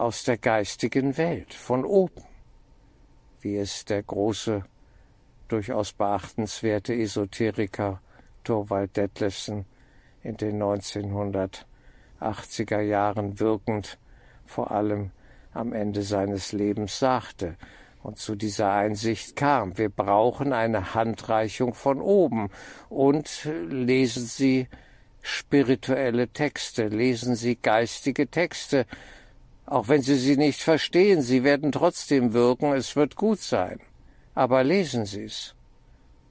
aus 0.00 0.24
der 0.24 0.38
geistigen 0.38 1.16
Welt, 1.16 1.54
von 1.54 1.84
oben 1.84 2.22
wie 3.42 3.56
es 3.56 3.84
der 3.84 4.02
große, 4.02 4.64
durchaus 5.48 5.92
beachtenswerte 5.92 6.94
Esoteriker 6.94 8.00
Thorvald 8.44 8.96
Detlefsen 8.96 9.64
in 10.22 10.36
den 10.36 10.62
1980er 10.62 12.80
Jahren 12.80 13.40
wirkend 13.40 13.98
vor 14.46 14.70
allem 14.70 15.10
am 15.52 15.72
Ende 15.72 16.02
seines 16.02 16.52
Lebens 16.52 16.98
sagte 16.98 17.56
und 18.02 18.18
zu 18.18 18.36
dieser 18.36 18.72
Einsicht 18.72 19.36
kam. 19.36 19.76
Wir 19.76 19.88
brauchen 19.88 20.52
eine 20.52 20.94
Handreichung 20.94 21.74
von 21.74 22.00
oben 22.00 22.50
und 22.88 23.48
lesen 23.68 24.24
Sie 24.24 24.68
spirituelle 25.22 26.28
Texte, 26.28 26.88
lesen 26.88 27.34
Sie 27.34 27.56
geistige 27.56 28.28
Texte, 28.28 28.86
auch 29.70 29.86
wenn 29.86 30.02
Sie 30.02 30.16
sie 30.16 30.36
nicht 30.36 30.60
verstehen, 30.60 31.22
sie 31.22 31.44
werden 31.44 31.70
trotzdem 31.70 32.32
wirken, 32.32 32.72
es 32.72 32.96
wird 32.96 33.14
gut 33.14 33.38
sein. 33.38 33.78
Aber 34.34 34.64
lesen 34.64 35.06
Sie 35.06 35.22
es. 35.22 35.54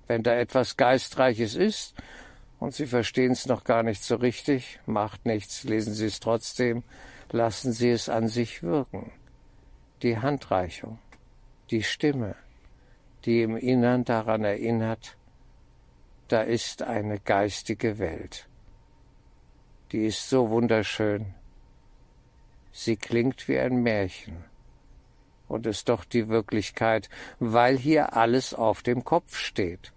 Wenn 0.07 0.23
da 0.23 0.35
etwas 0.35 0.75
Geistreiches 0.75 1.55
ist 1.55 1.95
und 2.59 2.75
Sie 2.75 2.85
verstehen 2.85 3.31
es 3.31 3.45
noch 3.45 3.63
gar 3.63 3.81
nicht 3.81 4.03
so 4.03 4.17
richtig, 4.17 4.81
macht 4.85 5.25
nichts, 5.25 5.63
lesen 5.63 5.93
Sie 5.93 6.07
es 6.07 6.19
trotzdem, 6.19 6.83
lassen 7.31 7.71
Sie 7.71 7.89
es 7.89 8.09
an 8.09 8.27
sich 8.27 8.61
wirken. 8.61 9.09
Die 10.01 10.17
Handreichung, 10.17 10.99
die 11.71 11.83
Stimme, 11.83 12.35
die 13.23 13.41
im 13.41 13.55
Innern 13.55 14.03
daran 14.03 14.43
erinnert, 14.43 15.15
da 16.27 16.41
ist 16.41 16.81
eine 16.81 17.19
geistige 17.19 17.99
Welt. 17.99 18.49
Die 19.93 20.05
ist 20.05 20.29
so 20.29 20.49
wunderschön, 20.49 21.33
Sie 22.71 22.97
klingt 22.97 23.47
wie 23.47 23.59
ein 23.59 23.81
Märchen. 23.81 24.43
Und 25.47 25.65
ist 25.65 25.89
doch 25.89 26.05
die 26.05 26.29
Wirklichkeit, 26.29 27.09
weil 27.39 27.75
hier 27.77 28.15
alles 28.15 28.53
auf 28.53 28.83
dem 28.83 29.03
Kopf 29.03 29.35
steht, 29.35 29.93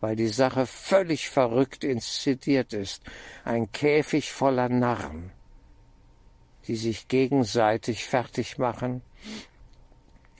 weil 0.00 0.16
die 0.16 0.28
Sache 0.28 0.66
völlig 0.66 1.30
verrückt 1.30 1.84
inszeniert 1.84 2.72
ist, 2.72 3.04
ein 3.44 3.70
Käfig 3.70 4.32
voller 4.32 4.68
Narren, 4.68 5.30
die 6.66 6.74
sich 6.74 7.06
gegenseitig 7.06 8.06
fertig 8.06 8.58
machen. 8.58 9.02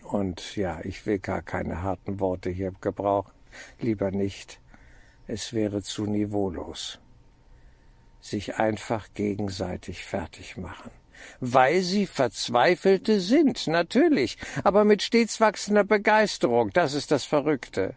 Und 0.03 0.57
ja, 0.57 0.81
ich 0.83 1.07
will 1.07 1.21
gar 1.21 1.43
keine 1.43 1.83
harten 1.83 2.19
Worte 2.19 2.51
hier 2.51 2.73
gebrauchen, 2.81 3.33
lieber 3.81 4.11
nicht, 4.11 4.61
es 5.29 5.53
wäre 5.53 5.83
zu 5.83 6.07
niveaulos. 6.07 6.99
Sich 8.21 8.57
einfach 8.57 9.07
gegenseitig 9.15 10.05
fertig 10.05 10.57
machen 10.57 10.91
weil 11.41 11.81
sie 11.83 12.07
Verzweifelte 12.07 13.21
sind, 13.21 13.67
natürlich, 13.67 14.39
aber 14.65 14.85
mit 14.85 15.03
stets 15.03 15.41
wachsender 15.41 15.85
Begeisterung, 15.85 16.71
das 16.73 16.95
ist 16.95 17.11
das 17.11 17.25
Verrückte. 17.25 17.95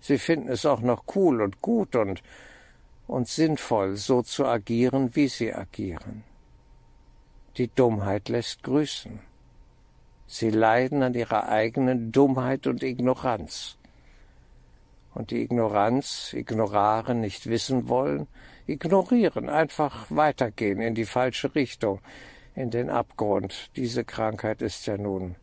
Sie 0.00 0.18
finden 0.18 0.48
es 0.48 0.64
auch 0.64 0.80
noch 0.80 1.04
cool 1.14 1.42
und 1.42 1.60
gut 1.60 1.96
und, 1.96 2.22
und 3.06 3.28
sinnvoll, 3.28 3.96
so 3.96 4.22
zu 4.22 4.46
agieren, 4.46 5.14
wie 5.14 5.28
sie 5.28 5.52
agieren. 5.52 6.24
Die 7.56 7.68
Dummheit 7.68 8.28
lässt 8.28 8.62
grüßen. 8.62 9.18
Sie 10.26 10.50
leiden 10.50 11.02
an 11.02 11.14
ihrer 11.14 11.48
eigenen 11.48 12.12
Dummheit 12.12 12.66
und 12.66 12.82
Ignoranz. 12.82 13.78
Und 15.14 15.30
die 15.32 15.42
Ignoranz, 15.42 16.32
ignoraren, 16.34 17.20
nicht 17.20 17.46
wissen 17.46 17.88
wollen, 17.88 18.28
ignorieren, 18.68 19.48
einfach 19.48 20.06
weitergehen 20.10 20.80
in 20.80 20.94
die 20.94 21.06
falsche 21.06 21.54
Richtung, 21.54 22.00
in 22.54 22.70
den 22.70 22.90
Abgrund. 22.90 23.70
Diese 23.76 24.04
Krankheit 24.04 24.62
ist 24.62 24.86
ja 24.86 24.98
nun 24.98 25.36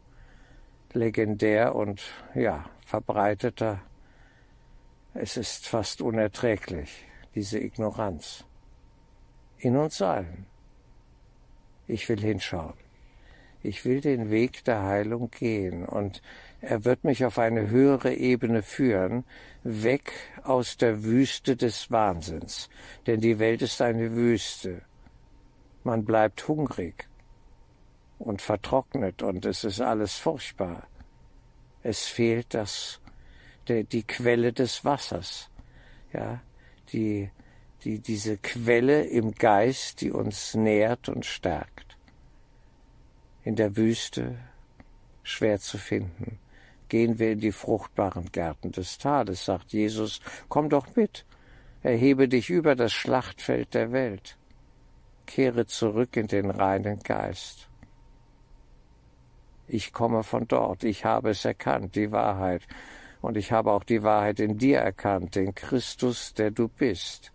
legendär 0.94 1.75
und 1.75 2.01
ja, 2.36 2.65
verbreiteter. 2.86 3.82
Es 5.13 5.38
ist 5.38 5.67
fast 5.67 6.01
unerträglich, 6.01 7.05
diese 7.34 7.60
Ignoranz. 7.60 8.46
In 9.58 9.75
uns 9.75 10.01
allen. 10.01 10.46
Ich 11.88 12.08
will 12.10 12.20
hinschauen. 12.20 12.74
Ich 13.63 13.86
will 13.86 14.01
den 14.01 14.29
Weg 14.29 14.63
der 14.65 14.84
Heilung 14.84 15.32
gehen 15.32 15.86
und 15.86 16.22
er 16.65 16.84
wird 16.84 17.03
mich 17.03 17.24
auf 17.25 17.38
eine 17.38 17.69
höhere 17.69 18.13
Ebene 18.13 18.63
führen, 18.63 19.24
weg 19.63 20.12
aus 20.43 20.77
der 20.77 21.03
Wüste 21.03 21.55
des 21.55 21.91
Wahnsinns. 21.91 22.69
Denn 23.05 23.22
die 23.22 23.38
Welt 23.38 23.62
ist 23.62 23.81
eine 23.81 24.13
Wüste. 24.13 24.81
Man 25.84 26.05
bleibt 26.05 26.48
hungrig 26.48 27.07
und 28.17 28.41
vertrocknet 28.41 29.22
und 29.22 29.45
es 29.45 29.63
ist 29.63 29.79
alles 29.79 30.15
furchtbar. 30.15 30.88
Es 31.84 32.05
fehlt 32.05 32.55
das, 32.55 33.00
der, 33.67 33.84
die 33.84 34.03
Quelle 34.03 34.51
des 34.51 34.84
Wassers, 34.84 35.51
ja, 36.13 36.41
die, 36.91 37.29
die, 37.84 38.00
diese 38.00 38.38
Quelle 38.38 39.03
im 39.03 39.36
Geist, 39.36 40.01
die 40.01 40.12
uns 40.12 40.55
nährt 40.55 41.10
und 41.10 41.25
stärkt. 41.25 41.98
In 43.43 43.55
der 43.55 43.77
Wüste 43.77 44.39
schwer 45.22 45.60
zu 45.60 45.77
finden. 45.77 46.39
Gehen 46.89 47.20
wir 47.20 47.32
in 47.32 47.39
die 47.39 47.51
fruchtbaren 47.51 48.32
Gärten 48.32 48.72
des 48.72 48.98
Tales, 48.98 49.46
sagt 49.46 49.74
Jesus, 49.74 50.22
komm 50.50 50.70
doch 50.70 50.96
mit, 50.96 51.25
erhebe 51.82 52.27
dich 52.27 52.50
über 52.50 52.75
das 52.75 52.94
Schlachtfeld 52.94 53.74
der 53.74 53.92
Welt, 53.92 54.38
kehre 55.25 55.65
zurück 55.65 56.15
in 56.15 56.27
den 56.27 56.51
reinen 56.51 57.00
Geist. 57.00 57.68
Ich 59.68 59.94
komme 59.94 60.24
von 60.24 60.48
dort, 60.48 60.84
ich 60.84 61.06
habe 61.06 61.32
es 61.32 61.44
erkannt, 61.44 61.96
die 61.96 62.12
Wahrheit, 62.12 62.62
und 63.22 63.38
ich 63.38 63.51
habe 63.51 63.72
auch 63.72 63.84
die 63.84 64.04
Wahrheit 64.04 64.39
in 64.39 64.60
dir 64.60 64.80
erkannt, 64.80 65.36
den 65.36 65.56
Christus, 65.56 66.36
der 66.36 66.51
du 66.51 66.68
bist. 66.68 67.32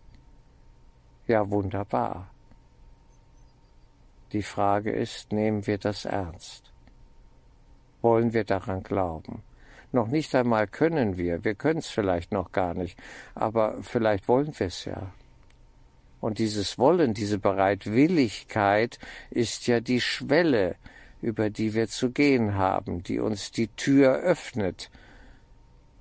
Ja, 1.26 1.50
wunderbar. 1.50 2.30
Die 4.32 4.42
Frage 4.42 4.92
ist, 4.92 5.32
nehmen 5.32 5.66
wir 5.66 5.78
das 5.78 6.04
ernst? 6.04 6.69
Wollen 8.02 8.32
wir 8.32 8.44
daran 8.44 8.82
glauben? 8.82 9.42
Noch 9.92 10.06
nicht 10.06 10.34
einmal 10.34 10.66
können 10.66 11.16
wir, 11.16 11.44
wir 11.44 11.54
können 11.54 11.80
es 11.80 11.88
vielleicht 11.88 12.32
noch 12.32 12.52
gar 12.52 12.74
nicht, 12.74 12.98
aber 13.34 13.82
vielleicht 13.82 14.28
wollen 14.28 14.52
wir 14.58 14.68
es 14.68 14.84
ja. 14.84 15.12
Und 16.20 16.38
dieses 16.38 16.78
Wollen, 16.78 17.14
diese 17.14 17.38
Bereitwilligkeit 17.38 18.98
ist 19.30 19.66
ja 19.66 19.80
die 19.80 20.00
Schwelle, 20.00 20.76
über 21.22 21.50
die 21.50 21.74
wir 21.74 21.88
zu 21.88 22.10
gehen 22.10 22.54
haben, 22.54 23.02
die 23.02 23.18
uns 23.18 23.50
die 23.50 23.68
Tür 23.68 24.16
öffnet 24.20 24.90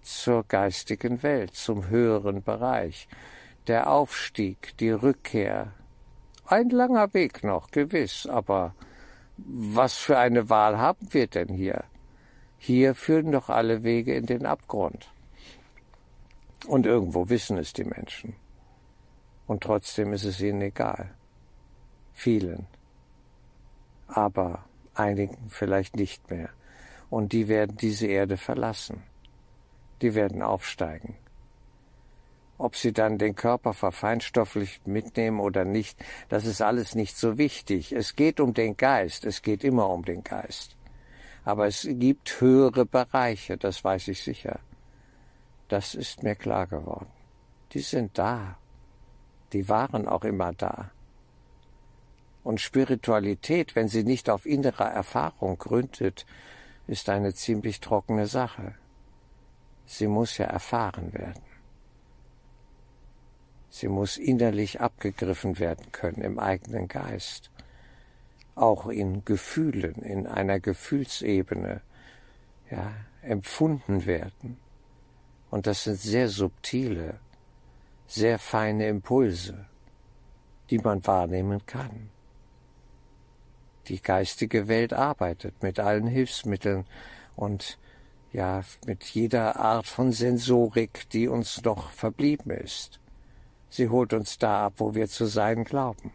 zur 0.01 0.43
geistigen 0.43 1.23
Welt, 1.23 1.55
zum 1.55 1.87
höheren 1.87 2.43
Bereich, 2.43 3.07
der 3.67 3.89
Aufstieg, 3.89 4.77
die 4.79 4.91
Rückkehr. 4.91 5.73
Ein 6.45 6.69
langer 6.69 7.13
Weg 7.13 7.43
noch, 7.43 7.69
gewiss, 7.71 8.25
aber 8.25 8.73
was 9.47 9.97
für 9.97 10.17
eine 10.17 10.49
Wahl 10.49 10.77
haben 10.77 11.07
wir 11.11 11.27
denn 11.27 11.49
hier? 11.49 11.83
Hier 12.57 12.93
führen 12.95 13.31
doch 13.31 13.49
alle 13.49 13.83
Wege 13.83 14.13
in 14.13 14.25
den 14.25 14.45
Abgrund. 14.45 15.11
Und 16.67 16.85
irgendwo 16.85 17.29
wissen 17.29 17.57
es 17.57 17.73
die 17.73 17.85
Menschen. 17.85 18.35
Und 19.47 19.63
trotzdem 19.63 20.13
ist 20.13 20.25
es 20.25 20.41
ihnen 20.41 20.61
egal. 20.61 21.15
Vielen. 22.13 22.67
Aber 24.07 24.65
einigen 24.93 25.49
vielleicht 25.49 25.95
nicht 25.95 26.29
mehr. 26.29 26.49
Und 27.09 27.31
die 27.31 27.47
werden 27.47 27.77
diese 27.77 28.07
Erde 28.07 28.37
verlassen. 28.37 29.03
Die 30.01 30.13
werden 30.13 30.41
aufsteigen. 30.41 31.15
Ob 32.59 32.75
sie 32.75 32.91
dann 32.91 33.17
den 33.17 33.35
Körper 33.35 33.73
verfeinstofflich 33.73 34.81
mitnehmen 34.85 35.39
oder 35.39 35.63
nicht, 35.63 35.97
das 36.27 36.45
ist 36.45 36.61
alles 36.61 36.93
nicht 36.93 37.15
so 37.15 37.37
wichtig. 37.37 37.93
Es 37.93 38.17
geht 38.17 38.41
um 38.41 38.53
den 38.53 38.75
Geist, 38.75 39.25
es 39.25 39.41
geht 39.41 39.63
immer 39.63 39.89
um 39.89 40.03
den 40.03 40.25
Geist. 40.25 40.75
Aber 41.45 41.67
es 41.67 41.87
gibt 41.89 42.41
höhere 42.41 42.85
Bereiche, 42.85 43.57
das 43.57 43.81
weiß 43.85 44.09
ich 44.09 44.21
sicher. 44.21 44.59
Das 45.69 45.95
ist 45.95 46.21
mir 46.21 46.35
klar 46.35 46.67
geworden. 46.67 47.07
Die 47.71 47.79
sind 47.79 48.17
da. 48.17 48.57
Die 49.53 49.69
waren 49.69 50.05
auch 50.05 50.25
immer 50.25 50.51
da. 50.51 50.91
Und 52.43 52.59
Spiritualität, 52.59 53.77
wenn 53.77 53.87
sie 53.87 54.03
nicht 54.03 54.29
auf 54.29 54.45
innerer 54.45 54.91
Erfahrung 54.91 55.57
gründet, 55.57 56.25
ist 56.87 57.07
eine 57.07 57.33
ziemlich 57.33 57.79
trockene 57.79 58.27
Sache. 58.27 58.75
Sie 59.85 60.07
muss 60.07 60.37
ja 60.37 60.47
erfahren 60.47 61.13
werden. 61.13 61.48
Sie 63.69 63.87
muss 63.87 64.17
innerlich 64.17 64.81
abgegriffen 64.81 65.59
werden 65.59 65.91
können 65.91 66.21
im 66.21 66.39
eigenen 66.39 66.87
Geist, 66.87 67.51
auch 68.55 68.87
in 68.87 69.23
Gefühlen, 69.25 69.95
in 69.95 70.27
einer 70.27 70.59
Gefühlsebene, 70.59 71.81
ja, 72.71 72.93
empfunden 73.21 74.05
werden. 74.05 74.57
Und 75.49 75.67
das 75.67 75.83
sind 75.83 75.99
sehr 75.99 76.29
subtile, 76.29 77.19
sehr 78.07 78.39
feine 78.39 78.87
Impulse, 78.87 79.65
die 80.69 80.79
man 80.79 81.05
wahrnehmen 81.05 81.65
kann. 81.65 82.09
Die 83.87 84.01
geistige 84.01 84.67
Welt 84.67 84.93
arbeitet 84.93 85.63
mit 85.63 85.79
allen 85.79 86.07
Hilfsmitteln 86.07 86.85
und 87.35 87.79
ja, 88.31 88.61
mit 88.85 89.03
jeder 89.05 89.55
Art 89.55 89.87
von 89.87 90.11
Sensorik, 90.11 91.09
die 91.09 91.27
uns 91.27 91.63
noch 91.63 91.89
verblieben 91.89 92.51
ist. 92.51 92.98
Sie 93.69 93.89
holt 93.89 94.13
uns 94.13 94.37
da 94.37 94.65
ab, 94.65 94.73
wo 94.77 94.95
wir 94.95 95.07
zu 95.07 95.25
sein 95.25 95.63
glauben. 95.63 96.11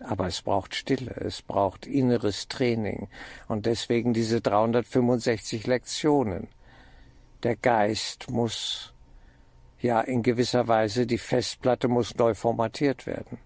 Aber 0.00 0.26
es 0.26 0.42
braucht 0.42 0.74
Stille, 0.74 1.14
es 1.16 1.42
braucht 1.42 1.86
inneres 1.86 2.48
Training 2.48 3.08
und 3.48 3.66
deswegen 3.66 4.12
diese 4.12 4.40
365 4.40 5.66
Lektionen. 5.66 6.48
Der 7.42 7.56
Geist 7.56 8.30
muss, 8.30 8.92
ja, 9.80 10.00
in 10.00 10.22
gewisser 10.22 10.68
Weise, 10.68 11.06
die 11.06 11.18
Festplatte 11.18 11.88
muss 11.88 12.14
neu 12.16 12.34
formatiert 12.34 13.06
werden. 13.06 13.38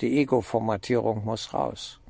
Die 0.00 0.18
Ego-Formatierung 0.18 1.24
muss 1.24 1.52
raus. 1.52 2.00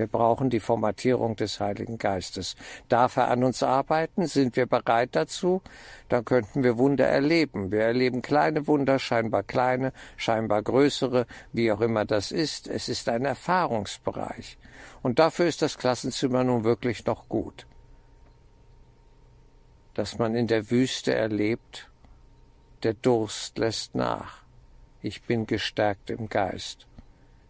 Wir 0.00 0.06
brauchen 0.06 0.48
die 0.48 0.60
Formatierung 0.60 1.36
des 1.36 1.60
Heiligen 1.60 1.98
Geistes. 1.98 2.56
Darf 2.88 3.18
er 3.18 3.28
an 3.28 3.44
uns 3.44 3.62
arbeiten? 3.62 4.26
Sind 4.26 4.56
wir 4.56 4.64
bereit 4.64 5.10
dazu? 5.12 5.60
Dann 6.08 6.24
könnten 6.24 6.64
wir 6.64 6.78
Wunder 6.78 7.06
erleben. 7.06 7.70
Wir 7.70 7.82
erleben 7.82 8.22
kleine 8.22 8.66
Wunder, 8.66 8.98
scheinbar 8.98 9.42
kleine, 9.42 9.92
scheinbar 10.16 10.62
größere, 10.62 11.26
wie 11.52 11.70
auch 11.70 11.82
immer 11.82 12.06
das 12.06 12.32
ist. 12.32 12.66
Es 12.66 12.88
ist 12.88 13.10
ein 13.10 13.26
Erfahrungsbereich. 13.26 14.56
Und 15.02 15.18
dafür 15.18 15.44
ist 15.44 15.60
das 15.60 15.76
Klassenzimmer 15.76 16.44
nun 16.44 16.64
wirklich 16.64 17.04
noch 17.04 17.28
gut. 17.28 17.66
Dass 19.92 20.16
man 20.16 20.34
in 20.34 20.46
der 20.46 20.70
Wüste 20.70 21.14
erlebt, 21.14 21.90
der 22.84 22.94
Durst 22.94 23.58
lässt 23.58 23.94
nach. 23.94 24.44
Ich 25.02 25.24
bin 25.24 25.46
gestärkt 25.46 26.08
im 26.08 26.30
Geist. 26.30 26.86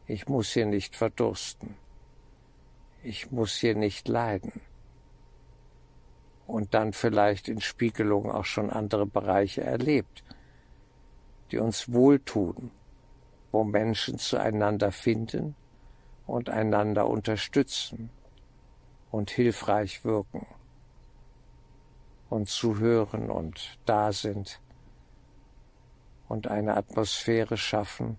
Ich 0.09 0.27
muss 0.27 0.51
hier 0.51 0.67
nicht 0.67 0.97
verdursten. 0.97 1.77
Ich 3.03 3.31
muss 3.31 3.57
hier 3.57 3.75
nicht 3.75 4.09
leiden. 4.09 4.61
Und 6.47 6.75
dann 6.75 6.93
vielleicht 6.93 7.49
in 7.49 7.61
Spiegelung 7.61 8.31
auch 8.31 8.45
schon 8.45 8.71
andere 8.71 9.07
Bereiche 9.07 9.63
erlebt, 9.63 10.23
die 11.51 11.59
uns 11.59 11.93
wohltun, 11.93 12.71
wo 13.53 13.65
Menschen 13.65 14.19
zueinander 14.19 14.93
finden 14.93 15.55
und 16.27 16.51
einander 16.51 17.09
unterstützen 17.09 18.11
und 19.11 19.31
hilfreich 19.31 20.05
wirken 20.05 20.47
und 22.29 22.49
zuhören 22.49 23.31
und 23.31 23.79
da 23.87 24.13
sind 24.13 24.61
und 26.29 26.49
eine 26.49 26.77
Atmosphäre 26.77 27.57
schaffen, 27.57 28.19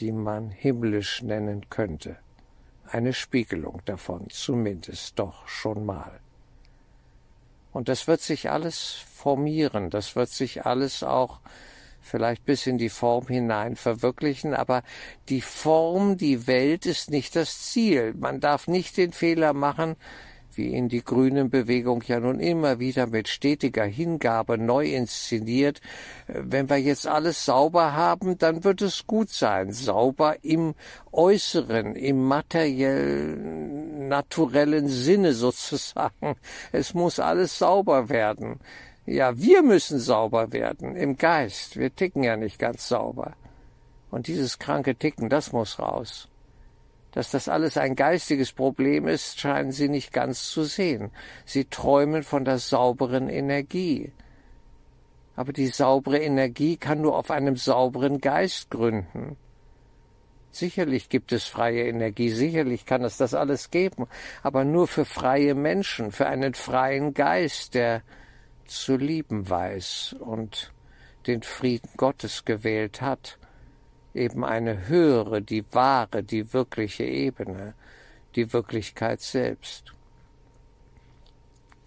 die 0.00 0.12
man 0.12 0.50
himmlisch 0.50 1.22
nennen 1.22 1.70
könnte. 1.70 2.18
Eine 2.90 3.12
Spiegelung 3.12 3.82
davon, 3.84 4.28
zumindest 4.30 5.18
doch 5.18 5.48
schon 5.48 5.84
mal. 5.84 6.20
Und 7.72 7.88
das 7.88 8.06
wird 8.06 8.20
sich 8.20 8.50
alles 8.50 8.92
formieren, 9.12 9.90
das 9.90 10.16
wird 10.16 10.30
sich 10.30 10.64
alles 10.64 11.02
auch 11.02 11.40
vielleicht 12.00 12.44
bis 12.44 12.66
in 12.66 12.78
die 12.78 12.88
Form 12.88 13.26
hinein 13.26 13.76
verwirklichen, 13.76 14.54
aber 14.54 14.82
die 15.28 15.40
Form, 15.40 16.16
die 16.16 16.46
Welt 16.46 16.86
ist 16.86 17.10
nicht 17.10 17.36
das 17.36 17.62
Ziel. 17.62 18.14
Man 18.14 18.40
darf 18.40 18.68
nicht 18.68 18.96
den 18.96 19.12
Fehler 19.12 19.52
machen, 19.52 19.96
wie 20.56 20.74
ihn 20.74 20.88
die 20.88 21.04
Grünen-Bewegung 21.04 22.02
ja 22.06 22.20
nun 22.20 22.40
immer 22.40 22.78
wieder 22.78 23.06
mit 23.06 23.28
stetiger 23.28 23.84
Hingabe 23.84 24.58
neu 24.58 24.86
inszeniert. 24.86 25.80
Wenn 26.26 26.68
wir 26.68 26.78
jetzt 26.78 27.06
alles 27.06 27.44
sauber 27.44 27.94
haben, 27.94 28.38
dann 28.38 28.64
wird 28.64 28.82
es 28.82 29.06
gut 29.06 29.30
sein. 29.30 29.72
Sauber 29.72 30.36
im 30.42 30.74
Äußeren, 31.12 31.96
im 31.96 32.24
materiell 32.24 33.36
naturellen 34.08 34.88
Sinne 34.88 35.32
sozusagen. 35.32 36.36
Es 36.72 36.94
muss 36.94 37.18
alles 37.18 37.58
sauber 37.58 38.08
werden. 38.08 38.60
Ja, 39.06 39.38
wir 39.38 39.62
müssen 39.62 39.98
sauber 39.98 40.52
werden 40.52 40.96
im 40.96 41.16
Geist. 41.16 41.76
Wir 41.76 41.94
ticken 41.94 42.24
ja 42.24 42.36
nicht 42.36 42.58
ganz 42.58 42.88
sauber. 42.88 43.34
Und 44.10 44.26
dieses 44.26 44.58
kranke 44.58 44.96
Ticken, 44.96 45.28
das 45.28 45.52
muss 45.52 45.78
raus. 45.78 46.28
Dass 47.16 47.30
das 47.30 47.48
alles 47.48 47.78
ein 47.78 47.96
geistiges 47.96 48.52
Problem 48.52 49.08
ist, 49.08 49.40
scheinen 49.40 49.72
sie 49.72 49.88
nicht 49.88 50.12
ganz 50.12 50.50
zu 50.50 50.64
sehen. 50.64 51.12
Sie 51.46 51.64
träumen 51.64 52.22
von 52.22 52.44
der 52.44 52.58
sauberen 52.58 53.30
Energie. 53.30 54.12
Aber 55.34 55.54
die 55.54 55.68
saubere 55.68 56.18
Energie 56.18 56.76
kann 56.76 57.00
nur 57.00 57.16
auf 57.16 57.30
einem 57.30 57.56
sauberen 57.56 58.20
Geist 58.20 58.70
gründen. 58.70 59.38
Sicherlich 60.50 61.08
gibt 61.08 61.32
es 61.32 61.46
freie 61.46 61.88
Energie, 61.88 62.28
sicherlich 62.28 62.84
kann 62.84 63.02
es 63.02 63.16
das 63.16 63.32
alles 63.32 63.70
geben, 63.70 64.08
aber 64.42 64.64
nur 64.64 64.86
für 64.86 65.06
freie 65.06 65.54
Menschen, 65.54 66.12
für 66.12 66.26
einen 66.26 66.52
freien 66.52 67.14
Geist, 67.14 67.72
der 67.72 68.02
zu 68.66 68.98
lieben 68.98 69.48
weiß 69.48 70.16
und 70.18 70.70
den 71.26 71.42
Frieden 71.42 71.88
Gottes 71.96 72.44
gewählt 72.44 73.00
hat, 73.00 73.38
eben 74.16 74.44
eine 74.44 74.88
höhere, 74.88 75.42
die 75.42 75.64
wahre, 75.72 76.22
die 76.22 76.52
wirkliche 76.52 77.04
Ebene, 77.04 77.74
die 78.34 78.52
Wirklichkeit 78.52 79.20
selbst. 79.20 79.92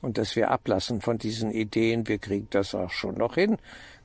Und 0.01 0.17
dass 0.17 0.35
wir 0.35 0.51
ablassen 0.51 1.01
von 1.01 1.17
diesen 1.17 1.51
Ideen, 1.51 2.07
wir 2.07 2.19
kriegen 2.19 2.47
das 2.51 2.73
auch 2.73 2.91
schon 2.91 3.15
noch 3.15 3.35
hin, 3.35 3.57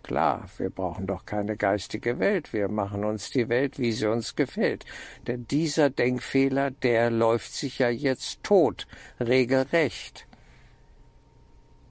Klar, 0.05 0.51
wir 0.59 0.69
brauchen 0.69 1.07
doch 1.07 1.25
keine 1.25 1.57
geistige 1.57 2.19
Welt, 2.19 2.53
wir 2.53 2.69
machen 2.69 3.05
uns 3.05 3.31
die 3.31 3.49
Welt, 3.49 3.79
wie 3.79 3.91
sie 3.91 4.07
uns 4.07 4.37
gefällt. 4.37 4.85
Denn 5.27 5.47
dieser 5.49 5.89
Denkfehler, 5.89 6.71
der 6.71 7.11
läuft 7.11 7.55
sich 7.55 7.79
ja 7.79 7.89
jetzt 7.89 8.43
tot, 8.43 8.87
regelrecht. 9.19 10.27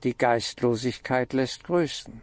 Die 0.03 0.15
Geistlosigkeit 0.15 1.33
lässt 1.33 1.63
grüßen. 1.63 2.21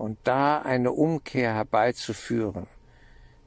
Und 0.00 0.18
da 0.24 0.62
eine 0.62 0.92
Umkehr 0.92 1.54
herbeizuführen, 1.54 2.66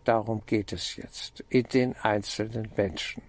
darum 0.03 0.45
geht 0.45 0.71
es 0.71 0.95
jetzt, 0.95 1.43
in 1.49 1.63
den 1.63 1.95
einzelnen 1.97 2.71
Menschen, 2.77 3.23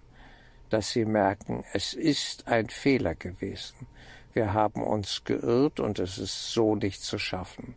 dass 0.69 0.91
sie 0.91 1.05
merken, 1.05 1.63
es 1.73 1.93
ist 1.93 2.47
ein 2.47 2.69
Fehler 2.69 3.15
gewesen 3.15 3.87
wir 4.35 4.53
haben 4.53 4.83
uns 4.83 5.23
geirrt 5.23 5.79
und 5.79 5.97
es 5.97 6.17
ist 6.17 6.51
so 6.51 6.75
nicht 6.75 7.01
zu 7.01 7.17
schaffen. 7.17 7.75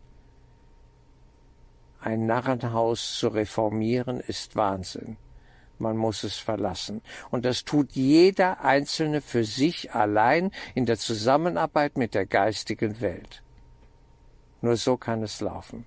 Ein 2.00 2.26
Narrenhaus 2.26 3.16
zu 3.16 3.28
reformieren 3.28 4.18
ist 4.18 4.56
Wahnsinn. 4.56 5.16
Man 5.78 5.96
muss 5.96 6.24
es 6.24 6.36
verlassen. 6.36 7.00
Und 7.30 7.44
das 7.44 7.64
tut 7.64 7.92
jeder 7.92 8.64
Einzelne 8.64 9.20
für 9.20 9.44
sich 9.44 9.94
allein 9.94 10.50
in 10.74 10.84
der 10.84 10.98
Zusammenarbeit 10.98 11.96
mit 11.96 12.14
der 12.14 12.26
geistigen 12.26 13.00
Welt. 13.00 13.44
Nur 14.60 14.76
so 14.76 14.96
kann 14.96 15.22
es 15.22 15.40
laufen. 15.40 15.84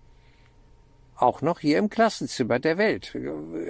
Auch 1.15 1.41
noch 1.41 1.59
hier 1.59 1.77
im 1.77 1.89
Klassenzimmer 1.89 2.59
der 2.59 2.77
Welt. 2.77 3.15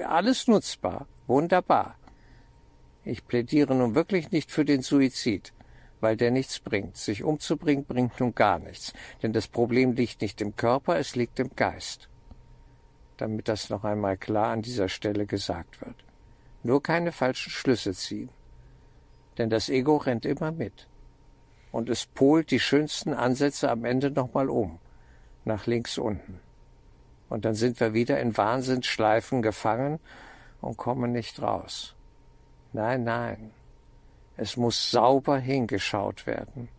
Alles 0.08 0.48
nutzbar. 0.48 1.08
Wunderbar. 1.28 1.96
Ich 3.04 3.26
plädiere 3.26 3.76
nun 3.76 3.96
wirklich 3.96 4.32
nicht 4.32 4.52
für 4.52 4.64
den 4.64 4.82
Suizid 4.82 5.54
weil 6.02 6.18
der 6.18 6.32
nichts 6.32 6.60
bringt. 6.60 6.98
Sich 6.98 7.24
umzubringen 7.24 7.86
bringt 7.86 8.20
nun 8.20 8.36
gar 8.36 8.60
nichts, 8.60 8.94
denn 9.24 9.32
das 9.32 9.48
Problem 9.48 9.94
liegt 9.94 10.22
nicht 10.22 10.42
im 10.42 10.56
Körper, 10.56 10.98
es 10.98 11.16
liegt 11.16 11.40
im 11.40 11.56
Geist. 11.56 12.10
Damit 13.18 13.48
das 13.48 13.70
noch 13.70 13.84
einmal 13.84 14.18
klar 14.18 14.48
an 14.48 14.64
dieser 14.64 14.90
Stelle 14.90 15.26
gesagt 15.26 15.80
wird. 15.82 15.96
Nur 16.64 16.84
keine 16.84 17.12
falschen 17.12 17.52
Schlüsse 17.52 17.94
ziehen, 17.94 18.30
denn 19.38 19.50
das 19.50 19.70
Ego 19.70 19.98
rennt 19.98 20.26
immer 20.26 20.52
mit 20.52 20.88
und 21.72 21.90
es 21.90 22.06
polt 22.06 22.52
die 22.52 22.60
schönsten 22.60 23.14
Ansätze 23.14 23.70
am 23.72 23.86
Ende 23.86 24.12
nochmal 24.12 24.50
um, 24.50 24.80
nach 25.46 25.68
links 25.68 25.98
unten. 25.98 26.40
Und 27.30 27.46
dann 27.46 27.56
sind 27.56 27.80
wir 27.80 27.94
wieder 27.94 28.20
in 28.20 28.36
Wahnsinnsschleifen 28.36 29.42
gefangen 29.42 30.00
und 30.60 30.78
kommen 30.78 31.12
nicht 31.12 31.42
raus. 31.42 31.96
Nein, 32.74 33.04
nein, 33.04 33.52
es 34.38 34.58
muss 34.58 34.92
sauber 34.92 35.38
hingeschaut 35.38 36.26
werden, 36.26 36.70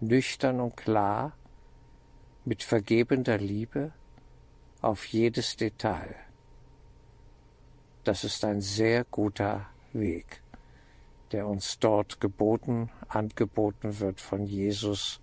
nüchtern 0.00 0.60
und 0.60 0.76
klar, 0.76 1.32
mit 2.44 2.62
vergebender 2.62 3.38
Liebe 3.38 3.92
auf 4.82 5.06
jedes 5.06 5.56
Detail. 5.56 6.14
Das 8.04 8.24
ist 8.24 8.44
ein 8.44 8.60
sehr 8.60 9.04
guter 9.04 9.66
Weg, 9.94 10.42
der 11.32 11.46
uns 11.46 11.78
dort 11.78 12.20
geboten, 12.20 12.90
angeboten 13.08 13.98
wird 14.00 14.20
von 14.20 14.44
Jesus, 14.44 15.20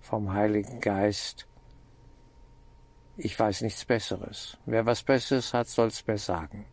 vom 0.00 0.32
Heiligen 0.32 0.80
Geist. 0.80 1.46
Ich 3.16 3.38
weiß 3.38 3.62
nichts 3.62 3.84
Besseres. 3.84 4.56
Wer 4.66 4.86
was 4.86 5.02
Besseres 5.02 5.52
hat, 5.52 5.68
soll's 5.68 6.06
mir 6.06 6.18
sagen. 6.18 6.64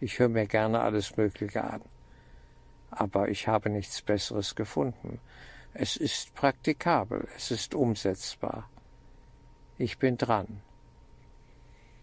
Ich 0.00 0.18
höre 0.18 0.28
mir 0.28 0.46
gerne 0.46 0.80
alles 0.80 1.16
Mögliche 1.16 1.64
an 1.64 1.82
aber 2.90 3.28
ich 3.28 3.48
habe 3.48 3.70
nichts 3.70 4.02
Besseres 4.02 4.54
gefunden. 4.54 5.20
Es 5.74 5.96
ist 5.96 6.34
praktikabel, 6.34 7.28
es 7.36 7.50
ist 7.50 7.74
umsetzbar. 7.74 8.68
Ich 9.76 9.98
bin 9.98 10.16
dran. 10.16 10.62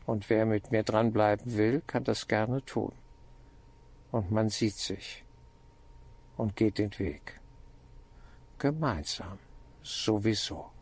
Und 0.05 0.29
wer 0.29 0.45
mit 0.45 0.71
mir 0.71 0.83
dranbleiben 0.83 1.57
will, 1.57 1.81
kann 1.87 2.03
das 2.03 2.27
gerne 2.27 2.63
tun. 2.63 2.93
Und 4.11 4.31
man 4.31 4.49
sieht 4.49 4.75
sich 4.75 5.23
und 6.37 6.55
geht 6.55 6.77
den 6.77 6.97
Weg. 6.99 7.39
Gemeinsam, 8.59 9.39
sowieso. 9.81 10.74